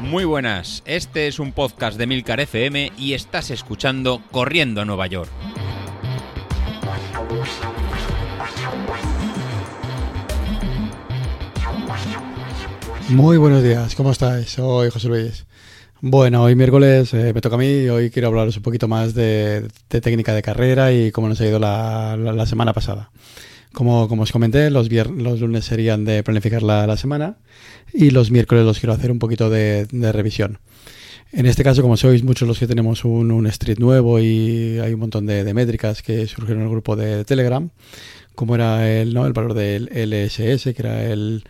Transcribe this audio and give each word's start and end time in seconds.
Muy 0.00 0.24
buenas, 0.24 0.82
este 0.86 1.26
es 1.26 1.38
un 1.38 1.52
podcast 1.52 1.98
de 1.98 2.06
Milcar 2.06 2.40
FM 2.40 2.92
y 2.96 3.14
estás 3.14 3.50
escuchando 3.50 4.22
Corriendo 4.30 4.80
a 4.80 4.84
Nueva 4.84 5.06
York. 5.06 5.30
Muy 13.08 13.36
buenos 13.36 13.62
días, 13.62 13.94
¿cómo 13.94 14.10
estáis? 14.10 14.50
Soy 14.50 14.90
José 14.90 15.08
Luis. 15.08 15.46
Bueno, 16.00 16.42
hoy 16.42 16.54
miércoles 16.54 17.14
eh, 17.14 17.32
me 17.32 17.40
toca 17.40 17.56
a 17.56 17.58
mí 17.58 17.66
y 17.66 17.88
hoy 17.88 18.10
quiero 18.10 18.28
hablaros 18.28 18.56
un 18.56 18.62
poquito 18.62 18.86
más 18.86 19.14
de, 19.14 19.66
técnica 19.88 20.34
de 20.34 20.42
carrera 20.42 20.92
y 20.92 21.10
cómo 21.10 21.28
nos 21.28 21.40
ha 21.40 21.46
ido 21.46 21.58
la, 21.58 22.46
semana 22.46 22.72
pasada. 22.72 23.10
Como, 23.76 24.08
como, 24.08 24.22
os 24.22 24.32
comenté, 24.32 24.70
los, 24.70 24.90
los 24.90 25.40
lunes 25.40 25.66
serían 25.66 26.06
de 26.06 26.22
planificar 26.22 26.62
la, 26.62 26.96
semana 26.96 27.36
y 27.92 28.08
los 28.08 28.30
miércoles 28.30 28.64
los 28.64 28.80
quiero 28.80 28.94
hacer 28.94 29.10
un 29.10 29.18
poquito 29.18 29.50
de, 29.50 29.86
revisión. 30.12 30.60
En 31.30 31.44
este 31.44 31.62
caso, 31.62 31.82
como 31.82 31.98
sois 31.98 32.22
muchos 32.22 32.48
los 32.48 32.58
que 32.58 32.66
tenemos 32.66 33.04
un, 33.04 33.46
street 33.48 33.78
nuevo 33.78 34.18
y 34.18 34.78
hay 34.78 34.94
un 34.94 35.00
montón 35.00 35.26
de, 35.26 35.52
métricas 35.52 36.00
que 36.00 36.26
surgieron 36.26 36.62
en 36.62 36.68
el 36.68 36.72
grupo 36.72 36.96
de 36.96 37.26
Telegram, 37.26 37.68
como 38.34 38.54
era 38.54 38.90
el, 38.90 39.12
¿no? 39.12 39.26
el 39.26 39.34
valor 39.34 39.52
del 39.52 39.90
LSS, 39.92 40.72
que 40.72 40.76
era 40.78 41.04
el, 41.04 41.44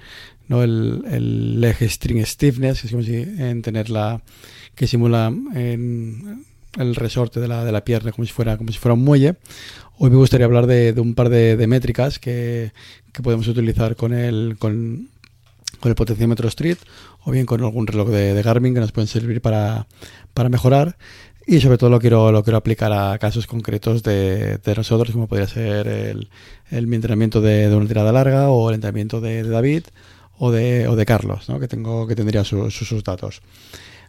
¿no? 0.49 0.65
el, 0.65 1.05
el 1.09 1.61
leg 1.61 1.77
string 1.89 2.27
stiffness, 2.27 2.81
que 2.81 2.87
es 2.89 2.91
como 2.91 3.05
si 3.05 3.15
en 3.15 3.63
tener 3.63 3.89
la 3.89 4.21
que 4.75 4.89
simula 4.89 5.33
en 5.55 6.45
el 6.79 6.95
resorte 6.95 7.41
de 7.41 7.49
la, 7.49 7.65
de 7.65 7.73
la 7.73 7.85
pierna 7.85 8.13
como 8.13 8.27
si 8.27 8.33
fuera 8.33 8.57
como 8.57 8.73
si 8.73 8.79
fuera 8.79 8.95
un 8.95 9.05
muelle. 9.05 9.37
Hoy 9.99 10.11
me 10.11 10.17
gustaría 10.17 10.47
hablar 10.47 10.67
de, 10.67 10.93
de 10.93 11.01
un 11.01 11.15
par 11.15 11.29
de, 11.29 11.67
métricas 11.67 12.19
que, 12.19 12.73
que, 13.13 13.23
podemos 13.23 13.49
utilizar 13.49 13.97
con 13.97 14.13
el 14.13 14.57
con, 14.59 15.09
con, 15.81 15.91
el 15.91 15.95
potenciómetro 15.95 16.49
Street 16.49 16.79
o 17.25 17.31
bien 17.31 17.47
con 17.47 17.63
algún 17.63 17.87
reloj 17.87 18.09
de, 18.11 18.35
de 18.35 18.43
Garmin 18.43 18.75
que 18.75 18.81
nos 18.81 18.93
pueden 18.93 19.09
servir 19.09 19.41
para, 19.41 19.87
para 20.35 20.49
mejorar 20.49 20.97
y 21.49 21.61
sobre 21.61 21.79
todo 21.79 21.91
lo 21.91 22.01
quiero, 22.01 22.33
lo 22.33 22.43
quiero 22.43 22.57
aplicar 22.57 22.93
a 22.93 23.17
casos 23.19 23.47
concretos 23.47 24.03
de, 24.03 24.59
nosotros, 24.77 25.13
como 25.13 25.29
podría 25.29 25.47
ser 25.47 25.87
el, 25.87 26.29
el 26.73 26.87
mi 26.89 26.97
entrenamiento 26.97 27.41
de, 27.41 27.73
una 27.73 27.87
tirada 27.87 28.11
larga 28.11 28.51
o 28.51 28.69
el 28.69 28.75
entrenamiento 28.75 29.21
de, 29.21 29.45
David 29.45 29.85
o 30.39 30.51
de, 30.51 30.89
o 30.89 30.97
de 30.97 31.07
Carlos, 31.07 31.49
¿no? 31.49 31.61
que, 31.61 31.69
tengo, 31.69 32.09
que 32.09 32.17
tendría 32.17 32.43
sus, 32.43 32.75
sus 32.75 33.05
datos. 33.05 33.43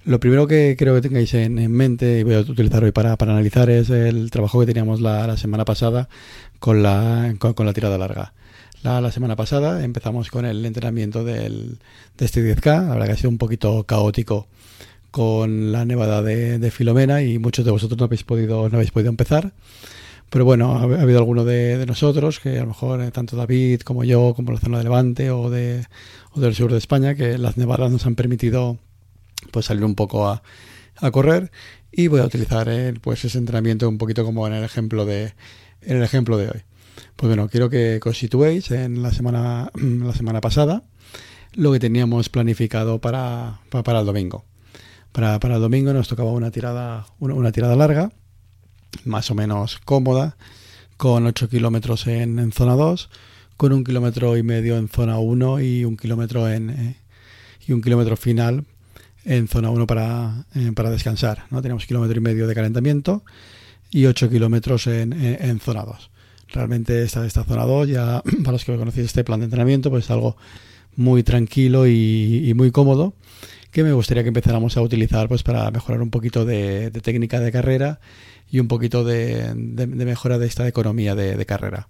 Lo 0.08 0.22
primero 0.22 0.48
que 0.48 0.78
creo 0.80 0.96
que 0.96 1.02
tengáis 1.02 1.34
en, 1.34 1.70
mente 1.70 2.20
y 2.20 2.24
voy 2.24 2.36
a 2.36 2.40
utilizar 2.40 2.82
hoy 2.82 2.94
para, 2.94 3.18
para 3.18 3.34
analizar 3.34 3.70
es 3.70 3.90
el 3.90 4.32
trabajo 4.32 4.58
que 4.62 4.66
teníamos 4.66 5.02
la, 5.02 5.28
la 5.28 5.36
semana 5.36 5.66
pasada 5.66 6.08
con 6.60 6.82
la, 6.82 7.36
con, 7.40 7.66
la 7.66 7.74
tirada 7.74 7.98
larga. 7.98 8.32
La, 8.84 9.02
la, 9.02 9.12
semana 9.12 9.36
pasada 9.36 9.84
empezamos 9.84 10.32
con 10.32 10.46
el 10.46 10.66
entrenamiento 10.66 11.26
del, 11.26 11.80
de 12.18 12.26
este 12.26 12.40
10K, 12.42 12.88
la 12.88 12.94
verdad 12.94 13.06
que 13.08 13.12
ha 13.12 13.18
sido 13.18 13.32
un 13.32 13.38
poquito 13.38 13.84
caótico 13.84 14.48
con 15.12 15.74
la 15.74 15.84
nevada 15.84 16.22
de, 16.22 16.58
de 16.58 16.72
Filomena 16.72 17.22
y 17.22 17.38
muchos 17.38 17.66
de 17.66 17.72
vosotros 17.72 18.00
no 18.00 18.06
habéis 18.06 18.24
podido, 18.24 18.70
no 18.70 18.78
habéis 18.78 18.92
podido 18.92 19.10
empezar. 19.10 19.52
Pero 20.30 20.46
bueno, 20.46 20.78
ha, 20.78 20.84
habido 20.84 21.20
alguno 21.20 21.44
de, 21.44 21.78
de, 21.78 21.86
nosotros, 21.86 22.40
que 22.40 22.60
a 22.60 22.62
lo 22.62 22.68
mejor 22.68 23.02
eh, 23.02 23.12
tanto 23.12 23.36
David 23.36 23.82
como 23.82 24.06
yo, 24.06 24.34
como 24.38 24.54
la 24.54 24.60
zona 24.60 24.78
de 24.78 24.86
Levante 24.86 25.32
o, 25.32 25.50
de, 25.50 25.86
o 26.32 26.40
del 26.40 26.56
sur 26.56 26.72
de 26.72 26.78
España, 26.78 27.14
que 27.14 27.38
las 27.38 27.58
nevadas 27.58 27.92
nos 27.92 28.06
han 28.06 28.16
permitido 28.16 28.78
pues 29.52 29.66
salir 29.66 29.84
un 29.84 29.96
poco 29.96 30.28
a, 30.28 30.44
a 30.98 31.12
correr 31.12 31.52
y 31.92 32.08
voy 32.08 32.22
a 32.22 32.26
utilizar 32.26 32.70
pues 33.02 33.26
ese 33.26 33.38
entrenamiento 33.38 33.88
un 33.88 33.98
poquito 33.98 34.24
como 34.24 34.48
en 34.48 34.54
el 34.54 34.64
ejemplo 34.64 35.06
de 35.06 35.34
en 35.82 35.98
el 35.98 36.04
ejemplo 36.04 36.38
de 36.38 36.50
hoy. 36.50 36.62
Pues 37.16 37.30
bueno, 37.30 37.50
quiero 37.50 37.70
que 37.70 38.00
os 38.04 38.18
situéis 38.18 38.72
en 38.72 39.02
la 39.02 39.12
semana 39.12 39.72
la 39.76 40.14
semana 40.14 40.42
pasada 40.42 40.84
lo 41.54 41.72
que 41.72 41.80
teníamos 41.80 42.30
planificado 42.30 43.00
para, 43.02 43.62
para, 43.70 44.00
el 44.00 44.06
domingo. 44.06 44.46
Para, 45.12 45.40
para, 45.40 45.56
el 45.56 45.62
domingo 45.62 45.92
nos 45.94 46.08
tocaba 46.08 46.32
una 46.32 46.52
tirada 46.52 47.08
una, 47.20 47.34
una 47.34 47.52
tirada 47.52 47.76
larga 47.76 48.12
más 49.06 49.30
o 49.32 49.36
menos 49.36 49.80
cómoda, 49.84 50.38
con 50.98 51.26
8 51.26 51.50
kilómetros 51.50 52.08
en, 52.08 52.40
en, 52.40 52.52
zona 52.52 52.74
2, 52.74 53.10
con 53.56 53.74
un 53.74 53.84
kilómetro 53.84 54.38
y 54.38 54.44
medio 54.44 54.78
en 54.78 54.88
zona 54.88 55.20
1 55.20 55.62
y 55.62 55.86
un 55.86 55.98
kilómetro 55.98 56.50
en 56.50 56.70
eh, 56.70 56.98
y 57.68 57.74
un 57.74 57.82
kilómetro 57.82 58.18
final 58.18 58.66
en 59.28 59.48
zona 59.48 59.70
1 59.70 59.86
para, 59.86 60.46
eh, 60.56 60.72
para 60.76 60.90
descansar. 60.90 61.44
¿no? 61.52 61.62
Tenemos 61.62 61.86
kilómetro 61.86 62.18
y 62.18 62.22
medio 62.22 62.48
de 62.48 62.56
calentamiento 62.56 63.24
y 63.92 64.06
8 64.06 64.30
kilómetros 64.30 64.88
en, 64.88 65.14
en, 65.14 65.50
en, 65.50 65.60
zona 65.60 65.84
2. 65.84 66.10
Realmente 66.50 67.04
esta, 67.04 67.26
esta 67.26 67.44
zona 67.44 67.66
2, 67.66 67.88
ya 67.90 68.24
para 68.44 68.54
los 68.54 68.66
que 68.66 68.76
conocéis 68.76 69.08
este 69.08 69.24
plan 69.24 69.40
de 69.40 69.46
entrenamiento, 69.46 69.90
pues 69.90 70.06
es 70.06 70.12
algo 70.12 70.38
muy 70.98 71.24
tranquilo 71.24 71.88
y, 71.88 72.52
muy 72.56 72.72
cómodo 72.72 73.14
que 73.72 73.84
me 73.84 73.94
gustaría 73.94 74.24
que 74.24 74.30
empezáramos 74.30 74.76
a 74.76 74.82
utilizar 74.82 75.28
pues 75.28 75.44
para 75.44 75.70
mejorar 75.70 76.02
un 76.02 76.10
poquito 76.10 76.44
de, 76.44 76.90
técnica 77.04 77.40
de 77.40 77.52
carrera 77.52 78.00
y 78.50 78.60
un 78.60 78.68
poquito 78.68 79.04
de, 79.04 79.54
mejora 79.56 80.40
de 80.40 80.48
esta 80.48 80.68
economía 80.68 81.14
de, 81.14 81.46
carrera. 81.46 81.88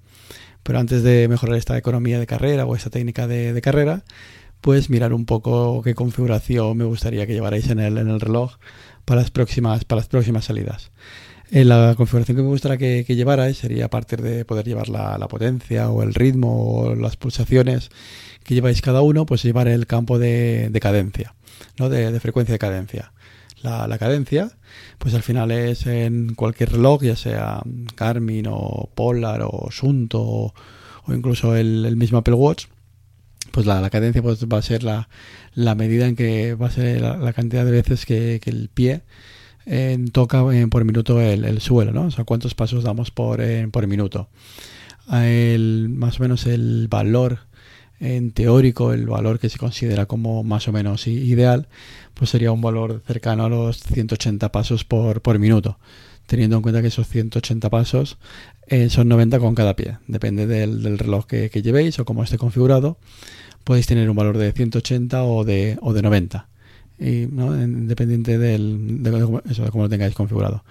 Pero 0.63 0.79
antes 0.79 1.03
de 1.03 1.29
mejorar 1.29 1.55
esta 1.55 1.77
economía 1.77 2.19
de 2.19 2.27
carrera 2.27 2.65
o 2.65 2.75
esta 2.75 2.89
técnica 2.89 3.27
de, 3.27 3.61
carrera, 3.61 4.03
pues 4.61 4.89
mirar 4.89 5.13
un 5.13 5.25
poco 5.25 5.81
qué 5.83 5.95
configuración 5.95 6.77
me 6.77 6.85
gustaría 6.85 7.25
que 7.27 7.33
llevarais 7.33 7.69
en 7.69 7.79
el, 7.79 7.97
en 7.97 8.09
el 8.09 8.19
reloj 8.19 8.55
para 9.05 9.21
las 9.21 9.31
próximas, 9.31 9.85
para 9.85 10.01
las 10.01 10.07
próximas 10.07 10.45
salidas. 10.45 10.91
Eh, 11.51 11.63
la 11.63 11.93
configuración 11.95 12.35
que 12.35 12.43
me 12.43 12.49
gustaría 12.49 13.05
que, 13.05 13.15
llevarais 13.15 13.57
sería 13.57 13.85
a 13.85 13.89
partir 13.89 14.21
de 14.21 14.43
poder 14.43 14.65
llevar 14.65 14.89
la, 14.89 15.17
la, 15.17 15.27
potencia 15.29 15.89
o 15.89 16.03
el 16.03 16.13
ritmo 16.13 16.73
o 16.73 16.95
las 16.95 17.15
pulsaciones 17.15 17.89
que 18.43 18.53
lleváis 18.53 18.81
cada 18.81 19.01
uno, 19.01 19.25
pues 19.25 19.43
llevar 19.43 19.69
el 19.69 19.87
campo 19.87 20.19
de, 20.19 20.69
de 20.69 20.79
cadencia, 20.79 21.35
¿no? 21.79 21.87
de, 21.89 22.19
frecuencia 22.19 22.53
de 22.53 22.59
cadencia 22.59 23.13
la, 23.61 23.97
cadencia, 23.97 24.51
pues 24.97 25.13
al 25.13 25.23
final 25.23 25.51
es 25.51 25.87
en 25.87 26.35
cualquier 26.35 26.71
reloj, 26.71 27.03
ya 27.03 27.15
sea 27.15 27.61
Garmin 27.95 28.47
o 28.49 28.89
Polar 28.93 29.41
o 29.43 29.69
Sunto 29.71 30.21
o, 30.21 30.53
o 31.05 31.13
incluso 31.13 31.55
el, 31.55 31.85
el, 31.85 31.95
mismo 31.95 32.19
Apple 32.19 32.35
Watch, 32.35 32.67
pues 33.51 33.65
la, 33.65 33.89
cadencia 33.89 34.21
pues 34.21 34.45
va 34.45 34.57
a 34.57 34.61
ser 34.61 34.83
la, 34.83 35.09
la, 35.53 35.75
medida 35.75 36.07
en 36.07 36.15
que 36.15 36.55
va 36.55 36.67
a 36.67 36.71
ser 36.71 37.01
la, 37.01 37.33
cantidad 37.33 37.65
de 37.65 37.71
veces 37.71 38.05
que, 38.05 38.41
el 38.45 38.69
pie 38.73 39.01
eh, 39.65 39.97
toca 40.11 40.43
eh, 40.53 40.67
por 40.67 40.85
minuto 40.85 41.19
el, 41.21 41.45
el, 41.45 41.61
suelo, 41.61 41.91
¿no? 41.91 42.05
O 42.05 42.11
sea, 42.11 42.23
cuántos 42.23 42.55
pasos 42.55 42.83
damos 42.83 43.11
por, 43.11 43.41
eh, 43.41 43.67
por 43.71 43.85
minuto. 43.87 44.29
El, 45.11 45.89
más 45.89 46.19
o 46.19 46.23
menos 46.23 46.45
el 46.45 46.87
valor 46.89 47.39
en 47.99 48.31
teórico, 48.31 48.93
el 48.93 49.07
valor 49.07 49.39
que 49.39 49.49
se 49.49 49.57
considera 49.57 50.05
como 50.05 50.43
más 50.43 50.67
o 50.67 50.71
menos 50.71 51.07
ideal, 51.07 51.67
pues 52.13 52.29
sería 52.29 52.51
un 52.51 52.61
valor 52.61 53.01
cercano 53.07 53.45
a 53.45 53.49
los 53.49 53.79
180 53.79 54.51
pasos 54.51 54.83
por, 54.83 55.21
por 55.21 55.39
minuto. 55.39 55.79
Teniendo 56.25 56.57
en 56.57 56.61
cuenta 56.61 56.81
que 56.81 56.89
esos 56.89 57.07
180 57.07 57.69
pasos 57.69 58.17
eh, 58.67 58.89
son 58.89 59.07
90 59.07 59.39
con 59.39 59.55
cada 59.55 59.75
pie. 59.75 59.97
Depende 60.07 60.45
del, 60.45 60.99
reloj 60.99 61.25
que, 61.25 61.49
que, 61.49 61.61
llevéis 61.61 61.99
o 61.99 62.05
cómo 62.05 62.23
esté 62.23 62.37
configurado. 62.37 62.97
Podéis 63.63 63.87
tener 63.87 64.09
un 64.09 64.15
valor 64.15 64.37
de 64.37 64.51
180 64.51 65.23
o 65.23 65.43
de, 65.45 65.77
o 65.81 65.93
de 65.93 66.01
90. 66.01 66.47
Y. 66.99 67.23
Independiente 67.23 68.37
del, 68.37 69.03
de, 69.03 69.11
cómo 69.71 69.83
lo 69.83 69.89
tengáis 69.89 70.15
configurado. 70.15 70.63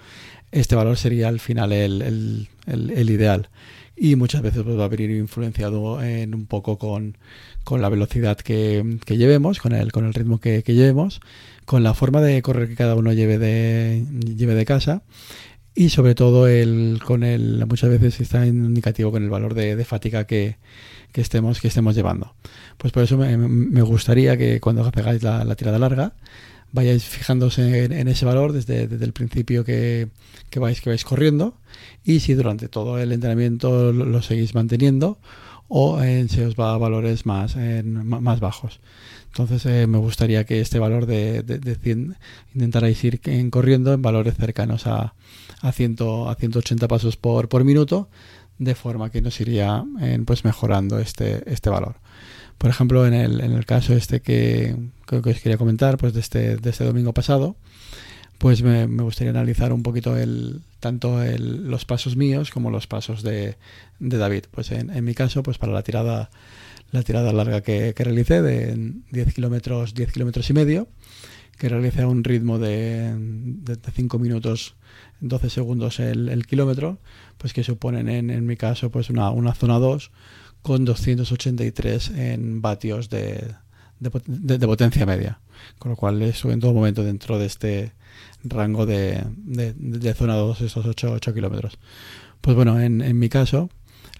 Este 0.51 0.75
valor 0.75 0.97
sería 0.97 1.27
al 1.27 1.39
final 1.39 1.73
el, 1.73 2.47
ideal 2.67 3.49
y 3.95 4.15
muchas 4.15 4.41
veces 4.41 4.63
pues, 4.63 4.77
va 4.77 4.85
a 4.85 4.89
venir 4.89 5.11
influenciado 5.11 6.01
en 6.01 6.35
un 6.35 6.45
poco 6.45 6.77
con, 6.77 7.17
la 7.69 7.89
velocidad 7.89 8.37
que, 8.37 8.99
llevemos, 9.07 9.59
con 9.59 9.73
el, 9.73 9.91
con 9.91 10.05
el 10.05 10.13
ritmo 10.13 10.39
que, 10.39 10.63
llevemos, 10.65 11.19
con 11.65 11.83
la 11.83 11.93
forma 11.93 12.21
de 12.21 12.41
correr 12.41 12.69
que 12.69 12.75
cada 12.75 12.95
uno 12.95 13.11
lleve 13.11 13.37
de 13.37 14.65
casa 14.65 15.01
y 15.77 15.89
sobre 15.89 16.15
todo 16.15 16.47
el, 16.47 16.99
con 17.05 17.23
el, 17.23 17.63
muchas 17.67 17.91
veces 17.91 18.19
está 18.19 18.47
indicativo 18.47 19.11
con 19.11 19.23
el 19.23 19.29
valor 19.29 19.53
de, 19.53 19.75
de 19.75 19.85
fatiga 19.85 20.25
que, 20.25 20.57
que, 21.11 21.21
estemos, 21.21 21.61
que 21.61 21.67
estemos 21.67 21.93
llevando. 21.93 22.33
Pues 22.77 22.91
por 22.91 23.03
eso 23.03 23.15
me, 23.15 23.81
gustaría 23.83 24.35
que 24.37 24.59
cuando 24.59 24.89
pegáis 24.91 25.21
la, 25.21 25.43
la 25.43 25.55
tirada 25.55 25.77
larga, 25.77 26.13
vayáis 26.71 27.03
fijándose 27.03 27.85
en, 27.85 28.07
ese 28.07 28.25
valor 28.25 28.53
desde, 28.53 28.87
desde, 28.87 29.05
el 29.05 29.13
principio 29.13 29.63
que, 29.63 30.07
que, 30.49 30.59
vais, 30.59 30.81
que 30.81 30.89
vais 30.89 31.05
corriendo 31.05 31.53
y 32.03 32.21
si 32.21 32.33
durante 32.33 32.69
todo 32.69 32.97
el 32.97 33.11
entrenamiento 33.11 33.93
lo, 33.93 34.03
lo 34.03 34.21
seguís 34.23 34.55
manteniendo 34.55 35.19
o 35.67 36.01
eh, 36.01 36.27
se 36.27 36.43
os 36.43 36.55
va 36.55 36.73
a 36.73 36.77
valores 36.79 37.27
más, 37.27 37.55
eh, 37.55 37.83
más 37.83 38.39
bajos. 38.39 38.79
Entonces 39.37 39.67
eh, 39.67 39.85
me 39.85 39.99
gustaría 39.99 40.45
que 40.45 40.61
este 40.61 40.79
valor 40.79 41.05
de, 41.05 41.43
de, 41.43 41.59
de 41.59 41.75
100 41.75 42.15
intentarais 42.55 43.03
ir 43.03 43.21
en, 43.25 43.51
corriendo 43.51 43.93
en 43.93 44.01
valores 44.01 44.35
cercanos 44.35 44.87
a, 44.87 45.13
a, 45.61 45.71
100, 45.71 45.97
a 46.27 46.33
180 46.33 46.87
pasos 46.87 47.17
por, 47.17 47.47
por 47.47 47.63
minuto 47.63 48.09
de 48.57 48.73
forma 48.73 49.11
que 49.11 49.21
nos 49.21 49.39
iría 49.39 49.85
pues 50.25 50.43
mejorando 50.43 50.97
este, 50.97 51.43
este 51.53 51.69
valor. 51.69 51.97
Por 52.57 52.71
ejemplo, 52.71 53.05
en 53.05 53.13
el, 53.13 53.41
en 53.41 53.51
el 53.51 53.67
caso 53.67 53.93
este 53.93 54.21
que, 54.23 54.75
que, 55.05 55.21
que, 55.21 55.29
os 55.29 55.39
quería 55.39 55.59
comentar, 55.59 55.97
pues 55.97 56.13
de 56.13 56.21
este, 56.21 56.57
de 56.57 56.69
este 56.71 56.83
domingo 56.83 57.13
pasado, 57.13 57.55
pues 58.39 58.63
me, 58.63 58.87
me, 58.87 59.03
gustaría 59.03 59.29
analizar 59.29 59.71
un 59.71 59.83
poquito 59.83 60.17
el, 60.17 60.61
tanto 60.79 61.21
el, 61.21 61.69
los 61.69 61.85
pasos 61.85 62.15
míos 62.15 62.49
como 62.49 62.71
los 62.71 62.87
pasos 62.87 63.21
de, 63.21 63.57
de 63.99 64.17
David. 64.17 64.45
Pues 64.49 64.71
en, 64.71 64.89
en, 64.89 65.05
mi 65.05 65.13
caso, 65.13 65.43
pues 65.43 65.59
para 65.59 65.73
la 65.73 65.83
tirada, 65.83 66.31
la 66.91 67.03
tirada 67.03 67.33
larga 67.33 67.61
que, 67.61 67.93
que 67.95 68.03
realicé 68.03 68.41
de 68.41 68.93
10 69.11 69.33
kilómetros, 69.33 69.93
10 69.93 70.11
kilómetros 70.11 70.49
y 70.49 70.53
medio, 70.53 70.87
que 71.57 71.69
realicé 71.69 72.03
a 72.03 72.07
un 72.07 72.23
ritmo 72.23 72.59
de, 72.59 73.13
de, 73.17 73.77
5 73.91 74.19
minutos 74.19 74.75
12 75.21 75.49
segundos 75.49 75.99
el, 75.99 76.45
kilómetro, 76.45 76.99
pues 77.37 77.53
que 77.53 77.63
suponen 77.63 78.09
en, 78.09 78.29
en 78.29 78.45
mi 78.45 78.55
caso 78.55 78.91
pues 78.91 79.09
una, 79.09 79.31
una 79.31 79.53
zona 79.53 79.79
2 79.79 80.11
con 80.61 80.85
283 80.85 82.09
en 82.11 82.61
vatios 82.61 83.09
de, 83.09 83.55
de, 83.99 84.57
de, 84.57 84.67
potencia 84.67 85.05
media, 85.05 85.39
con 85.79 85.91
lo 85.91 85.95
cual 85.95 86.21
eso 86.21 86.51
en 86.51 86.59
todo 86.59 86.73
momento 86.73 87.03
dentro 87.03 87.39
de 87.39 87.45
este 87.45 87.93
rango 88.43 88.85
de, 88.85 89.23
de 89.35 90.13
zona 90.13 90.35
2, 90.35 90.61
esos 90.61 90.85
8, 90.85 91.13
8 91.13 91.33
kilómetros. 91.33 91.79
Pues 92.41 92.55
bueno, 92.55 92.79
en, 92.79 93.01
en, 93.01 93.17
mi 93.17 93.29
caso, 93.29 93.69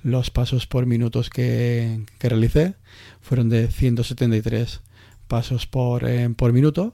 los 0.04 0.32
pasos 0.32 0.68
por 0.68 0.86
minutos 0.86 1.30
que, 1.30 2.06
que 2.20 2.30
realicé 2.30 2.76
fueron 3.22 3.50
de 3.50 3.68
173 3.68 4.82
pasos 5.28 5.68
por, 5.68 6.08
eh, 6.08 6.30
por 6.36 6.54
minuto, 6.54 6.94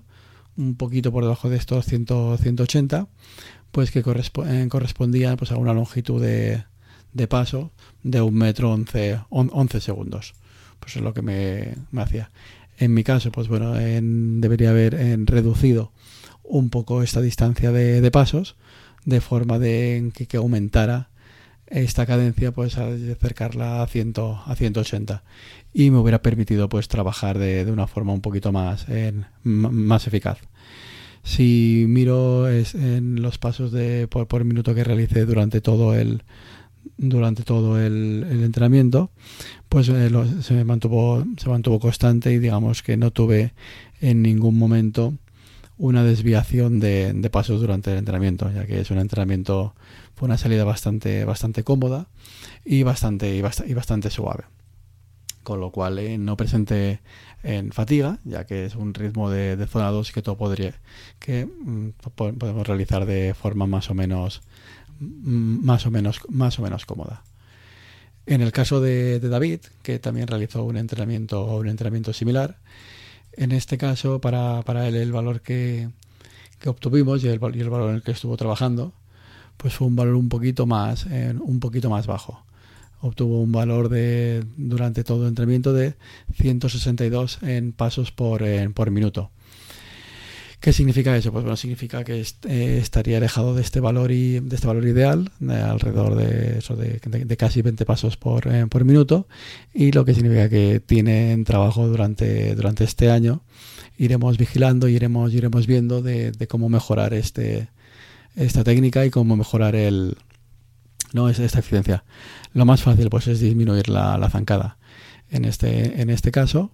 un 0.57 0.75
poquito 0.75 1.11
por 1.11 1.23
debajo 1.23 1.49
de 1.49 1.57
estos 1.57 1.85
100, 1.85 2.37
180, 2.39 3.07
pues 3.71 3.91
que 3.91 4.03
corresp 4.03 4.37
correspondían 4.69 5.37
pues, 5.37 5.51
a 5.51 5.57
una 5.57 5.73
longitud 5.73 6.21
de, 6.21 6.63
de 7.13 7.27
paso 7.27 7.71
de 8.03 8.21
un 8.21 8.35
metro 8.35 8.71
11, 8.71 9.21
11 9.29 9.81
segundos. 9.81 10.33
Pues 10.79 10.95
es 10.95 11.01
lo 11.01 11.13
que 11.13 11.21
me, 11.21 11.75
me 11.91 12.01
hacía. 12.01 12.31
En 12.77 12.93
mi 12.93 13.03
caso, 13.03 13.31
pues 13.31 13.47
bueno, 13.47 13.79
en, 13.79 14.41
debería 14.41 14.71
haber 14.71 14.95
en, 14.95 15.27
reducido 15.27 15.91
un 16.43 16.69
poco 16.69 17.03
esta 17.03 17.21
distancia 17.21 17.71
de, 17.71 18.01
de 18.01 18.11
pasos 18.11 18.55
de 19.05 19.21
forma 19.21 19.59
de 19.59 20.11
que, 20.13 20.27
que, 20.27 20.37
aumentara 20.37 21.09
esta 21.73 22.05
cadencia 22.05 22.51
pues 22.51 22.77
acercarla 22.77 23.81
a, 23.81 23.87
100, 23.87 24.13
a 24.45 24.55
180 24.55 25.23
y 25.73 25.89
me 25.89 25.97
hubiera 25.97 26.21
permitido 26.21 26.69
pues 26.69 26.87
trabajar 26.87 27.39
de, 27.39 27.65
de 27.65 27.71
una 27.71 27.87
forma 27.87 28.13
un 28.13 28.21
poquito 28.21 28.51
más, 28.51 28.85
más 29.43 30.07
eficaz. 30.07 30.39
Si 31.23 31.85
miro 31.87 32.49
en 32.49 33.21
los 33.21 33.37
pasos 33.37 33.71
de 33.71 34.07
por, 34.07 34.43
minuto 34.43 34.75
que 34.75 34.83
realicé 34.83 35.25
durante 35.25 35.61
todo 35.61 35.95
el, 35.95 36.23
durante 36.97 37.43
todo 37.43 37.81
el, 37.81 38.25
entrenamiento, 38.43 39.09
pues 39.69 39.87
eh, 39.89 40.11
se 40.41 40.63
mantuvo 40.65 41.25
se 41.37 41.49
mantuvo 41.49 41.79
constante 41.79 42.33
y 42.33 42.39
digamos 42.39 42.83
que 42.83 42.97
no 42.97 43.11
tuve 43.11 43.53
en 44.01 44.21
ningún 44.21 44.57
momento 44.57 45.13
una 45.77 46.03
desviación 46.03 46.79
de, 46.79 47.29
pasos 47.31 47.61
durante 47.61 47.91
el 47.91 47.97
entrenamiento, 47.97 48.51
ya 48.51 48.65
que 48.65 48.79
es 48.79 48.91
un 48.91 48.99
entrenamiento 48.99 49.75
fue 50.15 50.27
una 50.27 50.37
salida 50.37 50.63
bastante 50.63 51.25
bastante 51.25 51.63
cómoda 51.63 52.07
y 52.63 52.83
bastante 52.83 53.35
y, 53.35 53.41
bast 53.41 53.61
y 53.65 53.73
bastante 53.73 54.09
suave. 54.09 54.43
Con 55.43 55.59
lo 55.59 55.71
cual 55.71 55.99
eh, 55.99 56.17
no 56.17 56.37
presenté 56.37 57.01
en 57.41 57.71
fatiga, 57.71 58.19
ya 58.23 58.45
que 58.45 58.65
es 58.65 58.75
un 58.75 58.93
ritmo 58.93 59.29
de, 59.29 59.67
zona 59.67 59.89
2 59.89 60.11
que 60.13 60.21
todo 60.21 60.37
podría 60.37 60.73
que 61.19 61.45
mm, 61.45 61.89
podemos 62.15 62.65
realizar 62.65 63.05
de 63.05 63.33
forma 63.33 63.67
más 63.67 63.89
o 63.89 63.93
menos 63.93 64.41
más 64.99 65.85
o 65.85 65.91
menos, 65.91 66.21
más 66.29 66.59
o 66.59 66.61
menos 66.61 66.85
cómoda. 66.85 67.23
En 68.25 68.41
el 68.41 68.53
caso 68.53 68.79
de, 68.79 69.19
de, 69.19 69.27
David, 69.27 69.59
que 69.81 69.99
también 69.99 70.27
realizó 70.27 70.63
un 70.63 70.77
entrenamiento 70.77 71.43
un 71.57 71.67
entrenamiento 71.67 72.13
similar, 72.13 72.57
en 73.37 73.51
este 73.51 73.77
caso 73.77 74.19
para, 74.19 74.61
para 74.63 74.87
él 74.87 74.95
el 74.95 75.11
valor 75.11 75.41
que, 75.41 75.89
que 76.59 76.69
obtuvimos 76.69 77.23
y 77.23 77.27
el, 77.27 77.39
y 77.53 77.59
el, 77.59 77.69
valor 77.69 77.89
en 77.89 77.95
el 77.97 78.03
que 78.03 78.11
estuvo 78.11 78.37
trabajando, 78.37 78.93
pues 79.57 79.73
fue 79.73 79.87
un 79.87 79.95
valor 79.95 80.15
un 80.15 80.29
poquito 80.29 80.65
más, 80.65 81.05
eh, 81.09 81.33
un 81.39 81.59
poquito 81.59 81.89
más 81.89 82.07
bajo. 82.07 82.43
Obtuvo 83.01 83.41
un 83.41 83.51
valor 83.51 83.89
de 83.89 84.45
durante 84.55 85.03
todo 85.03 85.23
el 85.23 85.29
entrenamiento 85.29 85.73
de 85.73 85.95
162 86.35 87.39
en 87.43 87.73
pasos 87.73 88.11
por, 88.11 88.43
por 88.73 88.91
minuto 88.91 89.29
¿Qué 90.63 90.71
significa 90.71 91.17
eso? 91.17 91.33
Pues 91.33 91.43
bueno, 91.43 91.57
significa 91.57 92.05
que 92.05 92.21
eh, 92.21 92.77
estaría 92.81 93.17
alejado 93.17 93.53
de 93.53 93.61
este 93.61 93.81
valor 93.81 94.13
y 94.13 94.39
de 94.39 94.55
este 94.55 94.65
valor 94.65 94.87
ideal, 94.87 95.29
de 95.41 95.57
alrededor 95.57 96.15
de 96.15 97.37
casi 97.37 97.61
20 97.61 97.83
pasos 97.85 98.15
por, 98.15 98.47
eh, 98.47 98.65
por, 98.67 98.85
minuto, 98.85 99.27
y 99.73 99.91
lo 99.91 100.05
que 100.05 100.13
significa 100.13 100.47
que 100.47 100.79
tienen 100.79 101.43
trabajo 101.43 101.85
durante, 101.89 102.55
durante 102.55 102.85
este 102.85 103.11
año. 103.11 103.41
Iremos 103.97 104.37
vigilando, 104.37 104.87
iremos, 104.87 105.33
iremos 105.33 105.67
viendo 105.67 106.01
de, 106.01 106.31
de 106.31 106.47
cómo 106.47 106.69
mejorar 106.69 107.13
este, 107.13 107.67
esta 108.37 108.63
técnica 108.63 109.05
y 109.05 109.09
cómo 109.09 109.35
mejorar 109.35 109.75
el, 109.75 110.15
no 111.11 111.27
es 111.27 111.39
esta 111.39 111.59
eficiencia. 111.59 112.05
Lo 112.53 112.63
más 112.63 112.81
fácil 112.81 113.09
pues 113.09 113.27
es 113.27 113.41
disminuir 113.41 113.89
la, 113.89 114.17
la 114.17 114.29
zancada. 114.29 114.77
En 115.29 115.43
este, 115.43 116.01
en 116.01 116.09
este 116.09 116.31
caso, 116.31 116.71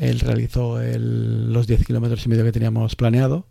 él 0.00 0.20
realizó 0.20 0.78
los 0.80 1.66
10 1.66 1.86
kilómetros 1.86 2.24
y 2.26 2.28
medio 2.28 2.44
que 2.44 2.52
teníamos 2.52 2.96
planeado 2.96 3.46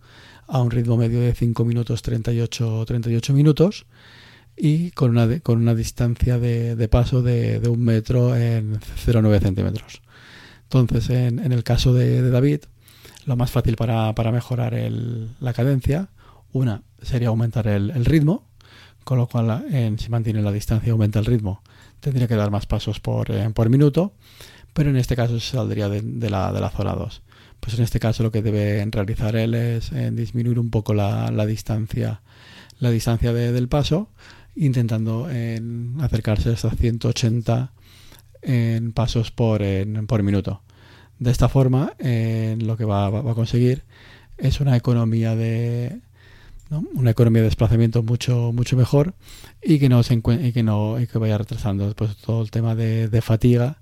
a 0.47 0.61
un 0.61 0.71
ritmo 0.71 0.97
medio 0.97 1.19
de 1.19 1.33
5 1.33 1.65
minutos 1.65 2.01
38, 2.01 2.85
38 2.85 3.33
minutos 3.33 3.85
y 4.55 4.91
con 4.91 5.11
una, 5.11 5.39
con 5.39 5.59
una 5.59 5.75
distancia 5.75 6.39
de, 6.39 6.75
de 6.75 6.87
paso 6.87 7.21
de, 7.21 7.59
de, 7.59 7.69
un 7.69 7.83
metro 7.83 8.35
en 8.35 8.79
0,9 8.79 9.39
centímetros. 9.39 10.01
Entonces, 10.63 11.09
en, 11.09 11.51
el 11.51 11.63
caso 11.63 11.93
de, 11.93 12.29
David, 12.29 12.61
lo 13.25 13.35
más 13.37 13.51
fácil 13.51 13.75
para, 13.75 14.13
para 14.15 14.31
mejorar 14.31 14.73
la 15.39 15.53
cadencia, 15.53 16.09
una 16.51 16.81
sería 17.01 17.29
aumentar 17.29 17.67
el, 17.67 18.03
ritmo, 18.03 18.47
con 19.03 19.17
lo 19.17 19.27
cual 19.27 19.65
en, 19.71 19.99
si 19.99 20.09
mantiene 20.09 20.41
la 20.41 20.51
distancia 20.51 20.91
aumenta 20.91 21.19
el 21.19 21.25
ritmo, 21.25 21.61
tendría 21.99 22.27
que 22.27 22.35
dar 22.35 22.51
más 22.51 22.65
pasos 22.65 22.99
por, 22.99 23.31
eh, 23.31 23.49
por 23.53 23.69
minuto 23.69 24.13
pero 24.77 24.91
en 24.91 24.97
este 24.97 25.15
caso 25.15 25.39
se 25.39 25.57
saldría 25.57 25.89
de, 25.89 26.29
la, 26.29 26.53
de 26.53 26.61
la 26.61 26.69
zona 26.69 26.93
2. 26.93 27.23
Pues 27.59 27.75
en 27.79 27.83
este 27.83 27.99
caso 27.99 28.21
lo 28.21 28.31
que 28.31 28.43
debe 28.43 28.85
realizar 28.91 29.35
él 29.35 29.55
es 29.55 29.89
disminuir 30.13 30.59
un 30.59 30.69
poco 30.69 30.93
la, 30.93 31.31
la 31.31 31.47
distancia, 31.47 32.21
la 32.77 32.91
distancia 32.91 33.33
de, 33.33 33.51
del 33.51 33.69
paso, 33.69 34.11
intentando 34.55 35.31
en 35.31 35.95
acercarse 35.99 36.51
hasta 36.51 36.69
180 36.69 37.73
en 38.43 38.91
pasos 38.91 39.31
por, 39.31 39.63
por 40.05 40.21
minuto. 40.21 40.61
De 41.17 41.31
esta 41.31 41.49
forma, 41.49 41.93
lo 41.97 42.77
que 42.77 42.85
va, 42.85 43.07
a 43.07 43.33
conseguir 43.33 43.81
es 44.37 44.61
una 44.61 44.77
economía 44.77 45.35
de 45.35 46.01
una 46.93 47.09
economía 47.09 47.41
de 47.41 47.47
desplazamiento 47.47 48.03
mucho 48.03 48.51
mucho 48.53 48.77
mejor 48.77 49.15
y 49.63 49.79
que 49.79 49.89
no 49.89 50.03
se 50.03 50.13
y 50.13 50.51
que 50.51 50.61
no 50.61 50.99
y 50.99 51.07
que 51.07 51.17
vaya 51.17 51.39
retrasando 51.39 51.85
después 51.85 52.15
todo 52.17 52.43
el 52.43 52.51
tema 52.51 52.75
de 52.75 53.21
fatiga 53.23 53.79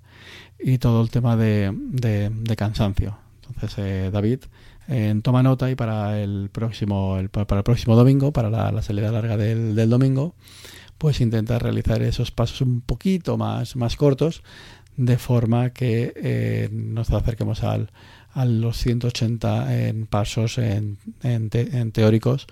y 0.58 0.78
todo 0.78 1.02
el 1.02 1.10
tema 1.10 1.36
de, 1.36 1.72
de, 1.72 2.56
cansancio. 2.56 3.18
Entonces, 3.48 3.78
eh, 3.78 4.10
David, 4.12 4.40
eh, 4.88 5.14
toma 5.22 5.42
nota 5.42 5.70
y 5.70 5.74
para 5.74 6.20
el 6.20 6.48
próximo, 6.50 7.18
el, 7.18 7.28
para 7.28 7.58
el 7.58 7.64
próximo 7.64 7.96
domingo, 7.96 8.32
para 8.32 8.50
la, 8.50 8.72
la 8.72 8.82
salida 8.82 9.12
larga 9.12 9.36
del, 9.36 9.74
del, 9.74 9.90
domingo, 9.90 10.34
pues 10.98 11.20
intenta 11.20 11.58
realizar 11.58 12.02
esos 12.02 12.30
pasos 12.30 12.60
un 12.60 12.80
poquito 12.80 13.36
más, 13.36 13.76
más 13.76 13.96
cortos, 13.96 14.42
de 14.96 15.18
forma 15.18 15.70
que 15.70 16.12
eh, 16.16 16.68
nos 16.72 17.10
acerquemos 17.10 17.62
al, 17.62 17.90
a 18.32 18.44
los 18.44 18.78
180 18.78 19.88
en 19.88 20.06
pasos 20.06 20.58
en, 20.58 20.98
en, 21.22 21.50
te, 21.50 21.64
teóricos 21.90 22.46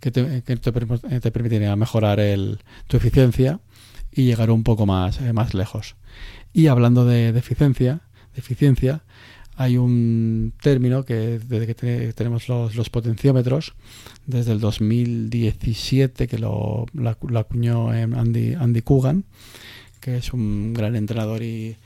que 0.00 0.10
te, 0.10 0.42
que 0.42 0.56
te, 0.56 0.72
te 1.20 1.30
permitirían 1.30 1.78
mejorar 1.78 2.20
el, 2.20 2.60
tu 2.86 2.96
eficiencia 2.96 3.60
y 4.12 4.24
llegar 4.24 4.50
un 4.50 4.64
poco 4.64 4.86
más, 4.86 5.20
eh, 5.20 5.32
más 5.32 5.54
lejos. 5.54 5.96
Y 6.52 6.66
hablando 6.66 7.04
de, 7.04 7.32
de, 7.32 7.38
eficiencia, 7.38 8.00
de 8.34 8.40
eficiencia, 8.40 9.02
hay 9.60 9.76
un 9.76 10.54
término 10.62 11.04
que 11.04 11.38
desde 11.38 11.66
que 11.66 11.74
te, 11.74 12.12
tenemos 12.14 12.48
los, 12.48 12.90
potenciómetros, 12.90 13.74
desde 14.26 14.52
el 14.52 14.60
2017 14.60 16.28
que 16.28 16.38
lo, 16.38 16.86
lo 16.94 17.38
acuñó 17.38 17.90
Andy, 17.90 18.54
Andy 18.54 18.82
Coogan, 18.82 19.24
que 20.00 20.16
es 20.16 20.32
un 20.32 20.72
gran 20.72 20.96
entrenador 20.96 21.42
y 21.42 21.76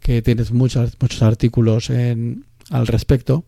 que 0.00 0.20
tienes 0.20 0.52
muchos, 0.52 0.92
muchos 1.00 1.22
artículos 1.22 1.88
en, 1.88 2.44
al 2.70 2.86
respecto, 2.86 3.44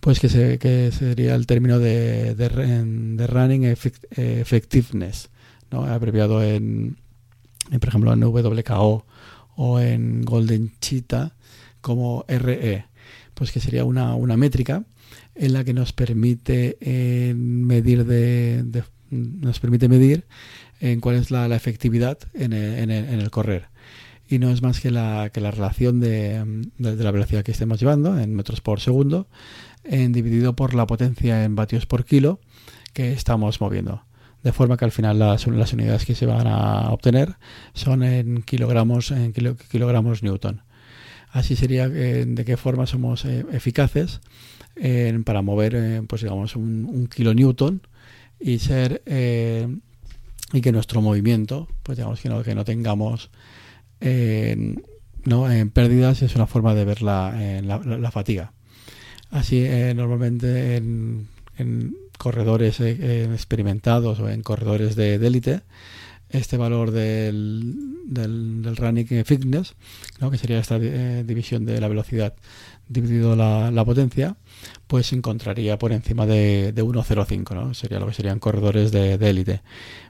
pues 0.00 0.20
que, 0.20 0.28
se, 0.28 0.58
que 0.58 0.90
sería 0.90 1.34
el 1.36 1.46
término 1.46 1.78
de, 1.78 2.34
de, 2.34 3.26
running 3.28 3.64
effectiveness, 3.64 5.30
¿no? 5.70 5.84
abreviado 5.84 6.42
en, 6.42 6.96
por 7.78 7.88
ejemplo, 7.88 8.12
en 8.12 8.24
WKO 8.24 9.06
o 9.60 9.80
en 9.80 10.22
Golden 10.22 10.70
Cheetah 10.80 11.34
como 11.80 12.24
RE, 12.28 12.86
pues 13.34 13.50
que 13.50 13.58
sería 13.58 13.84
una, 13.84 14.14
una 14.14 14.36
métrica 14.36 14.84
en 15.34 15.52
la 15.52 15.64
que 15.64 15.74
nos 15.74 15.92
permite 15.92 16.78
eh, 16.80 17.34
medir 17.36 18.04
de, 18.06 18.84
nos 19.10 19.58
permite 19.58 19.88
medir 19.88 20.26
en 20.78 21.00
cuál 21.00 21.16
es 21.16 21.32
la, 21.32 21.44
efectividad 21.56 22.18
en 22.34 22.52
el, 22.52 22.78
en, 22.78 22.90
el, 22.92 23.04
en 23.06 23.20
el, 23.20 23.30
correr. 23.30 23.66
Y 24.28 24.38
no 24.38 24.50
es 24.50 24.62
más 24.62 24.78
que 24.78 24.92
la, 24.92 25.30
que 25.34 25.40
la 25.40 25.50
relación 25.50 25.98
de, 25.98 26.68
de, 26.78 26.94
de, 26.94 27.04
la 27.04 27.10
velocidad 27.10 27.42
que 27.42 27.50
estemos 27.50 27.80
llevando 27.80 28.16
en 28.16 28.36
metros 28.36 28.60
por 28.60 28.78
segundo 28.78 29.26
en 29.82 30.12
dividido 30.12 30.54
por 30.54 30.74
la 30.74 30.86
potencia 30.86 31.42
en 31.42 31.56
vatios 31.56 31.84
por 31.84 32.04
kilo 32.04 32.38
que 32.92 33.12
estamos 33.12 33.60
moviendo 33.60 34.04
de 34.48 34.52
forma 34.54 34.78
que 34.78 34.86
al 34.86 34.92
final 34.92 35.18
las, 35.18 35.46
unidades 35.46 36.06
que 36.06 36.14
se 36.14 36.24
van 36.24 36.46
a 36.46 36.90
obtener 36.90 37.36
son 37.74 38.02
en 38.02 38.40
kilogramos 38.40 39.10
en 39.10 39.34
kilo, 39.34 39.56
kilogramos 39.70 40.22
newton. 40.22 40.62
Así 41.30 41.54
sería 41.54 41.86
de 41.86 42.44
qué 42.46 42.56
forma 42.56 42.86
somos 42.86 43.26
eficaces 43.26 44.22
para 45.26 45.42
mover, 45.42 46.02
pues 46.08 46.22
digamos, 46.22 46.56
un, 46.56 46.86
un 46.86 47.08
kilonewton 47.08 47.82
y 48.40 48.58
ser 48.60 49.02
y 49.06 50.60
que 50.62 50.72
nuestro 50.72 51.02
movimiento, 51.02 51.68
pues 51.82 51.98
digamos 51.98 52.18
que 52.22 52.30
no, 52.30 52.42
que 52.42 52.54
no 52.54 52.64
tengamos 52.64 53.30
¿no? 54.00 55.52
en 55.52 55.70
pérdidas 55.70 56.22
es 56.22 56.34
una 56.36 56.46
forma 56.46 56.74
de 56.74 56.86
ver 56.86 57.02
la, 57.02 57.60
la, 57.62 58.10
fatiga. 58.10 58.54
Así, 59.30 59.62
normalmente 59.94 60.76
en, 60.76 61.28
en 61.58 62.07
corredores 62.18 62.80
experimentados 62.80 64.20
o 64.20 64.28
en 64.28 64.42
corredores 64.42 64.96
de 64.96 65.14
élite, 65.14 65.62
este 66.30 66.56
valor 66.56 66.90
del, 66.90 67.74
del, 68.06 68.76
running 68.76 69.24
fitness, 69.24 69.74
¿no? 70.20 70.30
que 70.30 70.38
sería 70.38 70.58
esta 70.58 70.76
eh, 70.76 71.24
división 71.26 71.64
de 71.64 71.80
la 71.80 71.88
velocidad 71.88 72.34
dividido 72.88 73.36
la, 73.36 73.70
la, 73.70 73.84
potencia, 73.84 74.36
pues 74.86 75.08
se 75.08 75.16
encontraría 75.16 75.78
por 75.78 75.92
encima 75.92 76.26
de, 76.26 76.72
de 76.72 76.82
1,05, 76.82 77.54
¿no? 77.54 77.74
sería 77.74 77.98
lo 77.98 78.06
que 78.06 78.14
serían 78.14 78.38
corredores 78.38 78.92
de 78.92 79.14
élite. 79.14 79.62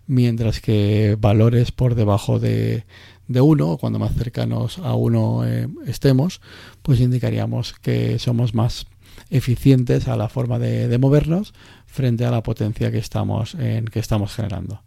Mientras 0.06 0.60
que 0.60 1.16
valores 1.20 1.72
por 1.72 1.94
debajo 1.94 2.38
de, 2.38 2.84
de 3.28 3.40
1, 3.42 3.76
cuando 3.76 3.98
más 3.98 4.14
cercanos 4.14 4.78
a 4.78 4.94
1 4.94 5.44
eh, 5.46 5.68
estemos, 5.86 6.40
pues 6.82 6.98
indicaríamos 6.98 7.74
que 7.74 8.18
somos 8.18 8.54
más 8.54 8.86
eficientes 9.30 10.08
a 10.08 10.16
la 10.16 10.28
forma 10.28 10.58
de, 10.58 10.96
movernos 10.98 11.54
frente 11.86 12.24
a 12.24 12.30
la 12.30 12.42
potencia 12.42 12.90
que 12.90 12.98
estamos, 12.98 13.54
en, 13.54 13.86
que 13.86 13.98
estamos 13.98 14.34
generando. 14.34 14.82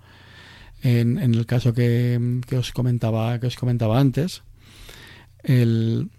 En, 0.84 1.20
el 1.20 1.46
caso 1.46 1.74
que, 1.74 2.42
os 2.58 2.72
comentaba, 2.72 3.40
que 3.40 3.48
os 3.48 3.56
comentaba 3.56 4.00
antes, 4.00 4.42
el, 5.44 6.10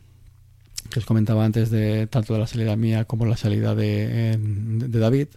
que 0.91 1.01
os 1.01 1.07
comentaba 1.07 1.45
antes 1.45 1.71
de 1.71 2.07
tanto 2.07 2.35
de 2.35 2.41
la 2.41 2.47
salida 2.47 2.77
mía 2.77 3.05
como 3.05 3.27
la 3.27 3.37
salida 3.37 3.75
de, 3.75 4.39
David, 4.89 5.29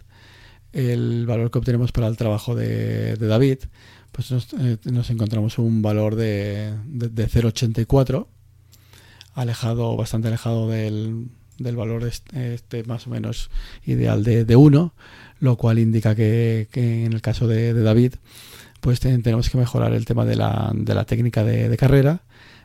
el 0.72 1.26
valor 1.26 1.50
que 1.50 1.58
obtenemos 1.58 1.90
para 1.90 2.06
el 2.06 2.16
trabajo 2.16 2.54
de, 2.54 3.16
David, 3.16 3.58
pues 4.12 4.30
eh, 4.30 4.78
nos, 4.84 5.10
encontramos 5.10 5.58
un 5.58 5.82
valor 5.82 6.14
de, 6.14 6.74
de 6.86 7.28
0,84, 7.28 8.28
alejado, 9.34 9.96
bastante 9.96 10.28
alejado 10.28 10.68
del, 10.68 11.28
del 11.58 11.76
valor 11.76 12.04
este, 12.04 12.84
más 12.84 13.06
o 13.06 13.10
menos 13.10 13.50
ideal 13.84 14.24
de, 14.24 14.44
de 14.44 14.56
1, 14.56 14.92
lo 15.40 15.56
cual 15.56 15.78
indica 15.78 16.14
que, 16.14 16.68
en 16.74 17.12
el 17.12 17.20
caso 17.20 17.46
de, 17.46 17.72
David, 17.74 18.14
pues 18.80 19.00
tenemos 19.00 19.50
que 19.50 19.58
mejorar 19.58 19.92
el 19.92 20.04
tema 20.04 20.24
de 20.24 20.36
la, 20.36 20.72
de 20.74 20.94
la 20.94 21.04
técnica 21.04 21.44
de, 21.44 21.76
carrera, 21.76 22.20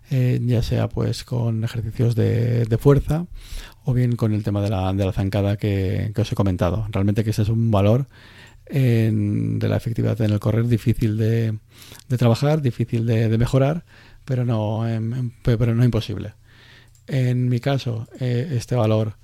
eh, 0.10 0.39
ya 0.43 0.62
sea 0.62 0.89
pues 0.89 1.24
con 1.24 1.63
ejercicios 1.63 2.15
de, 2.15 2.77
fuerza 2.79 3.25
o 3.83 3.93
bien 3.93 4.15
con 4.15 4.33
el 4.33 4.43
tema 4.43 4.62
de 4.62 4.69
la, 4.69 4.93
de 4.93 5.05
la 5.05 5.13
zancada 5.13 5.57
que, 5.57 6.13
os 6.15 6.31
he 6.31 6.36
comentado. 6.36 6.88
Realmente 6.91 7.24
que 7.24 7.31
ese 7.31 7.43
es 7.43 7.50
un 7.50 7.71
valor 7.71 8.07
de 8.69 9.67
la 9.67 9.75
efectividad 9.75 10.21
en 10.21 10.31
el 10.31 10.39
correr 10.39 10.67
difícil 10.67 11.17
de, 11.17 11.57
trabajar, 12.17 12.62
difícil 12.62 13.05
de, 13.05 13.38
mejorar, 13.38 13.83
pero 14.24 14.45
no, 14.45 14.88
em, 14.88 15.31
pero 15.43 15.75
no 15.75 15.83
imposible. 15.83 16.33
En 17.13 17.50
mi 17.50 17.60
caso, 17.60 18.08
eh, 18.22 18.53
este 18.56 18.74
valor 18.74 19.18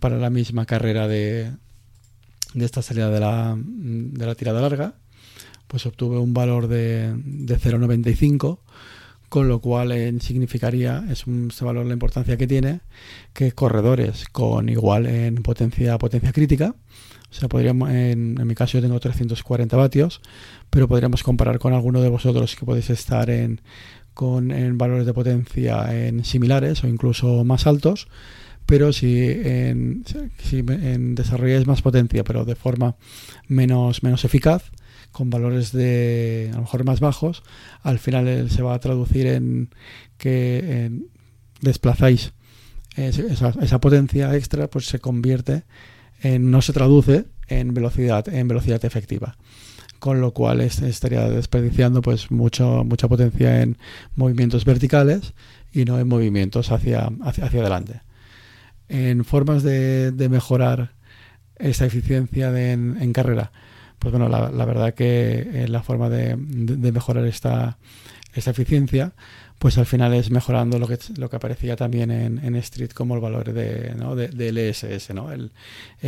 para 0.00 0.18
la 0.18 0.30
misma 0.30 0.66
carrera 0.66 1.08
de, 1.08 1.50
de 2.54 2.64
esta 2.64 2.80
salida 2.80 3.10
de 3.10 3.18
la, 3.18 3.56
de 3.58 4.26
la, 4.26 4.36
tirada 4.36 4.60
larga, 4.60 4.94
pues 5.66 5.84
obtuve 5.86 6.18
un 6.18 6.32
valor 6.32 6.68
de, 6.68 7.12
de 7.16 7.58
0,95, 7.58 8.60
con 9.28 9.48
lo 9.48 9.60
cual 9.60 10.20
significaría, 10.20 11.04
es 11.10 11.26
un, 11.26 11.48
este 11.50 11.64
valor 11.64 11.86
la 11.86 11.92
importancia 11.92 12.36
que 12.36 12.46
tiene, 12.46 12.82
que 13.32 13.50
corredores 13.50 14.28
con 14.28 14.68
igual 14.68 15.06
en 15.06 15.42
potencia, 15.42 15.98
potencia 15.98 16.32
crítica, 16.32 16.76
o 17.30 17.34
sea, 17.34 17.48
podríamos, 17.48 17.90
en, 17.90 18.40
en 18.40 18.46
mi 18.46 18.54
caso 18.54 18.78
yo 18.78 18.82
tengo 18.82 18.98
340 18.98 19.76
vatios, 19.76 20.20
pero 20.68 20.86
podríamos 20.86 21.24
comparar 21.24 21.58
con 21.58 21.72
alguno 21.72 22.00
de 22.00 22.08
vosotros 22.08 22.54
que 22.54 22.64
podéis 22.64 22.90
estar 22.90 23.28
en 23.28 23.60
con 24.14 24.50
en 24.50 24.78
valores 24.78 25.06
de 25.06 25.14
potencia 25.14 26.06
en 26.06 26.24
similares 26.24 26.84
o 26.84 26.88
incluso 26.88 27.44
más 27.44 27.66
altos, 27.66 28.08
pero 28.66 28.92
si, 28.92 29.26
en, 29.28 30.04
si 30.38 30.62
desarrolláis 30.62 31.66
más 31.66 31.82
potencia 31.82 32.22
pero 32.24 32.44
de 32.44 32.54
forma 32.54 32.96
menos, 33.48 34.02
menos 34.02 34.24
eficaz, 34.24 34.70
con 35.12 35.28
valores 35.28 35.72
de 35.72 36.50
a 36.52 36.56
lo 36.56 36.62
mejor 36.62 36.84
más 36.84 37.00
bajos, 37.00 37.42
al 37.82 37.98
final 37.98 38.48
se 38.48 38.62
va 38.62 38.74
a 38.74 38.78
traducir 38.78 39.26
en 39.26 39.70
que 40.18 40.92
desplazáis 41.60 42.32
esa, 42.96 43.54
esa, 43.60 43.80
potencia 43.80 44.36
extra, 44.36 44.68
pues 44.68 44.86
se 44.86 45.00
convierte 45.00 45.64
en, 46.22 46.50
no 46.50 46.62
se 46.62 46.72
traduce 46.72 47.24
en 47.48 47.74
velocidad, 47.74 48.28
en 48.28 48.46
velocidad 48.46 48.84
efectiva 48.84 49.36
con 50.00 50.20
lo 50.20 50.32
cual 50.32 50.60
estaría 50.60 51.28
desperdiciando 51.28 52.02
pues 52.02 52.30
mucho, 52.30 52.84
mucha 52.84 53.06
potencia 53.06 53.62
en 53.62 53.76
movimientos 54.16 54.64
verticales 54.64 55.34
y 55.72 55.84
no 55.84 55.98
en 56.00 56.08
movimientos 56.08 56.72
hacia, 56.72 57.10
hacia, 57.22 57.44
adelante. 57.44 58.00
En 58.88 59.24
formas 59.24 59.62
de, 59.62 60.12
mejorar 60.30 60.94
esta 61.56 61.84
eficiencia 61.84 62.48
en, 62.72 63.12
carrera, 63.12 63.52
pues 63.98 64.10
bueno, 64.10 64.28
la, 64.28 64.64
verdad 64.64 64.94
que 64.94 65.48
eh, 65.52 65.68
la 65.68 65.82
forma 65.82 66.08
de, 66.08 66.34
mejorar 66.36 67.26
esta, 67.26 67.78
esta 68.32 68.50
eficiencia 68.50 69.12
pues 69.60 69.76
al 69.76 69.84
final 69.84 70.14
es 70.14 70.30
mejorando 70.30 70.78
lo 70.78 70.88
que, 70.88 70.98
lo 71.18 71.28
que 71.28 71.36
aparecía 71.36 71.76
también 71.76 72.10
en, 72.10 72.56
Street 72.56 72.92
como 72.92 73.14
el 73.14 73.20
valor 73.20 73.52
de, 73.52 73.94
¿no? 73.94 74.16
de, 74.16 74.52
LSS, 74.52 75.12
¿no? 75.12 75.30
el, 75.30 75.50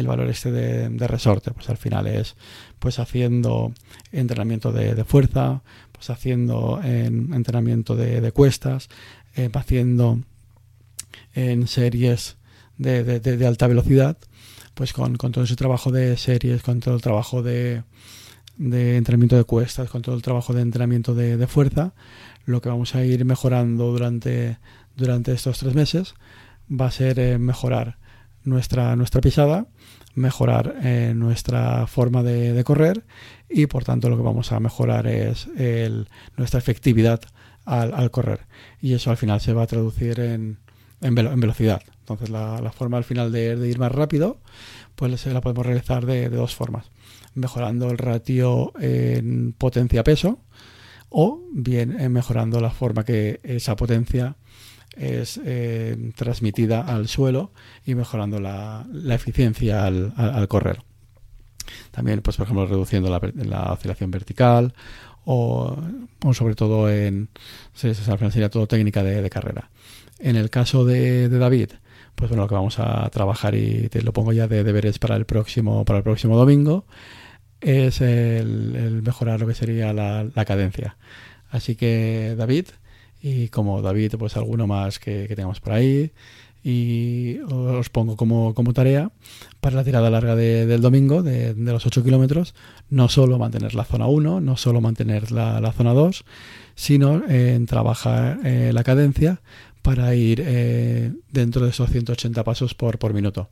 valor 0.07 0.31
este 0.31 0.51
de, 0.51 1.07
resorte, 1.07 1.51
pues 1.51 1.69
al 1.69 1.77
final 1.77 2.07
es 2.07 2.35
pues 2.79 2.99
haciendo 2.99 3.75
entrenamiento 4.11 4.73
de, 4.73 5.05
fuerza, 5.05 5.61
pues 5.93 6.09
haciendo 6.09 6.81
entrenamiento 6.83 7.95
de, 7.95 8.33
cuestas, 8.33 8.89
eh, 9.37 9.51
haciendo 9.53 10.21
en 11.35 11.69
series 11.69 12.39
de, 12.79 13.47
alta 13.47 13.67
velocidad, 13.67 14.17
pues 14.73 14.95
con, 14.95 15.19
con 15.19 15.31
todo 15.31 15.45
ese 15.45 15.57
trabajo 15.57 15.93
de 15.93 16.17
series, 16.17 16.63
con 16.63 16.81
todo 16.81 16.95
el 16.95 17.03
trabajo 17.03 17.43
de, 17.43 17.83
de 18.57 18.97
entrenamiento 18.97 19.37
de 19.37 19.45
cuestas, 19.45 19.91
con 19.91 20.03
todo 20.03 20.15
el 20.15 20.23
trabajo 20.23 20.53
de 20.53 20.63
entrenamiento 20.63 21.15
de, 21.15 21.47
fuerza, 21.47 21.95
lo 22.45 22.61
que 22.61 22.69
vamos 22.69 22.95
a 22.95 23.05
ir 23.05 23.25
mejorando 23.25 23.93
durante, 23.93 24.59
durante 24.97 25.33
estos 25.33 25.59
tres 25.59 25.75
meses 25.75 26.15
va 26.71 26.87
a 26.87 26.91
ser 26.91 27.19
eh, 27.19 27.39
mejorar 27.39 27.99
nuestra, 28.45 28.97
nuestra 28.97 29.21
pisada, 29.21 29.67
mejorar 30.15 30.77
eh, 30.83 31.13
nuestra 31.15 31.87
forma 31.87 32.23
de, 32.23 32.63
correr 32.65 33.05
y 33.49 33.67
por 33.67 33.85
tanto 33.85 34.11
lo 34.11 34.17
que 34.17 34.23
vamos 34.23 34.53
a 34.53 34.61
mejorar 34.61 35.07
es 35.07 35.49
nuestra 36.37 36.59
efectividad 36.59 37.21
al, 37.65 38.11
correr. 38.11 38.41
Y 38.81 38.95
eso 38.95 39.11
al 39.11 39.17
final 39.17 39.41
se 39.41 39.53
va 39.53 39.63
a 39.63 39.67
traducir 39.67 40.21
en, 40.21 40.59
en, 41.03 41.15
velocidad. 41.15 41.83
Entonces 42.01 42.31
la, 42.31 42.73
forma 42.73 42.97
al 42.97 43.05
final 43.05 43.33
de, 43.33 43.69
ir 43.69 43.79
más 43.79 43.93
rápido 43.93 44.39
pues 44.95 45.27
la 45.27 45.41
podemos 45.41 45.67
realizar 45.67 46.07
de 46.07 46.29
dos 46.29 46.55
formas 46.55 46.91
mejorando 47.35 47.91
el 47.91 47.99
ratio 47.99 48.73
en 48.79 49.55
potencia-peso 49.57 50.39
o 51.09 51.43
bien 51.53 52.01
eh, 52.01 52.09
mejorando 52.09 52.61
la 52.61 52.71
forma 52.71 53.05
que 53.05 53.41
esa 53.43 53.77
potencia 53.77 54.37
es 54.97 55.41
eh, 55.45 56.13
transmitida 56.17 56.83
al 56.83 57.09
suelo 57.09 57.53
y 57.85 57.95
mejorando 57.95 58.41
la, 58.41 58.87
eficiencia 59.11 59.87
al, 59.87 60.49
correr. 60.49 60.83
También, 61.91 62.21
pues, 62.21 62.37
por 62.37 62.45
ejemplo, 62.45 62.67
reduciendo 62.67 63.09
la, 63.09 63.73
oscilación 63.73 64.11
vertical 64.11 64.75
o, 65.25 65.77
sobre 66.33 66.55
todo 66.55 66.91
en, 66.91 67.29
al 67.83 67.95
final 67.95 68.33
sería 68.33 68.51
todo 68.51 68.67
técnica 68.67 69.03
de, 69.03 69.31
carrera. 69.31 69.71
En 70.23 70.37
el 70.37 70.51
caso 70.51 70.85
de, 70.85 71.29
David, 71.29 71.71
pues 72.15 72.31
bueno, 72.31 72.45
lo 72.45 72.49
que 72.49 72.55
vamos 72.55 72.79
a 72.79 73.11
trabajar 73.11 73.57
y 73.57 73.89
te 73.89 74.03
lo 74.03 74.13
pongo 74.13 74.33
ya 74.33 74.47
de 74.47 74.63
deberes 74.63 75.01
para 75.01 75.17
el 75.17 75.27
próximo, 75.27 75.85
para 75.85 75.99
el 75.99 76.05
próximo 76.05 76.37
domingo 76.37 76.87
es 77.61 78.01
el, 78.01 79.03
mejorar 79.03 79.41
lo 79.41 79.49
que 79.49 79.55
sería 79.55 79.93
la, 79.93 80.45
cadencia. 80.45 80.97
Así 81.51 81.75
que 81.75 82.35
David, 82.39 82.67
y 83.21 83.49
como 83.49 83.83
David, 83.83 84.15
pues 84.17 84.37
alguno 84.37 84.69
más 84.69 85.01
que, 85.01 85.27
tengamos 85.29 85.61
por 85.61 85.73
ahí, 85.73 86.13
y 86.65 87.41
os 87.41 87.91
pongo 87.91 88.17
como, 88.17 88.55
tarea 88.73 89.11
para 89.61 89.75
la 89.75 89.85
tirada 89.85 90.09
larga 90.09 90.37
del 90.37 90.81
domingo 90.81 91.25
de, 91.25 91.55
los 91.55 91.85
8 91.85 92.05
kilómetros, 92.05 92.55
no 92.91 93.09
solo 93.09 93.39
mantener 93.39 93.75
la 93.75 93.85
zona 93.85 94.07
1, 94.07 94.41
no 94.41 94.57
solo 94.57 94.81
mantener 94.81 95.33
la, 95.33 95.73
zona 95.73 95.95
2, 95.95 96.25
sino 96.77 97.29
en 97.29 97.67
trabajar 97.67 98.39
eh, 98.45 98.71
la 98.73 98.85
cadencia 98.85 99.41
para 99.83 100.15
ir 100.15 100.43
eh, 100.45 101.13
dentro 101.31 101.65
de 101.65 101.71
esos 101.71 101.91
180 101.91 102.45
pasos 102.45 102.75
por, 102.75 102.99
por 102.99 103.13
minuto. 103.13 103.51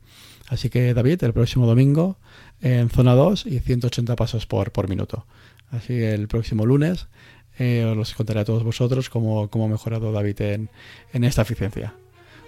Así 0.48 0.70
que 0.70 0.94
David, 0.94 1.22
el 1.24 1.32
próximo 1.32 1.66
domingo 1.66 2.18
en 2.60 2.88
zona 2.88 3.14
2 3.14 3.46
y 3.46 3.60
180 3.60 4.16
pasos 4.16 4.46
por, 4.46 4.72
por 4.72 4.88
minuto. 4.88 5.26
Así 5.70 6.02
el 6.02 6.28
próximo 6.28 6.66
lunes 6.66 7.08
eh, 7.58 7.84
os 7.84 7.96
los 7.96 8.14
contaré 8.14 8.40
a 8.40 8.44
todos 8.44 8.64
vosotros 8.64 9.10
cómo, 9.10 9.48
cómo 9.48 9.66
ha 9.66 9.68
mejorado 9.68 10.12
David 10.12 10.40
en, 10.40 10.70
en 11.12 11.24
esta 11.24 11.42
eficiencia. 11.42 11.94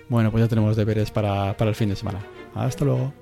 Bueno, 0.09 0.31
pues 0.31 0.43
ya 0.43 0.49
tenemos 0.49 0.77
deberes 0.77 1.11
para, 1.11 1.57
para 1.57 1.71
el 1.71 1.77
fin 1.77 1.89
de 1.89 1.97
semana. 1.97 2.25
Hasta 2.55 2.85
luego. 2.85 3.13